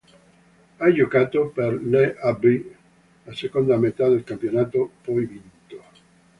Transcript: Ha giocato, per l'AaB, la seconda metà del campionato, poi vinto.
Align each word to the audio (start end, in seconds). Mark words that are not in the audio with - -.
Ha 0.79 0.91
giocato, 0.91 1.43
per 1.57 1.73
l'AaB, 1.83 2.47
la 3.25 3.33
seconda 3.35 3.77
metà 3.77 4.07
del 4.09 4.23
campionato, 4.23 4.89
poi 5.03 5.27
vinto. 5.27 5.83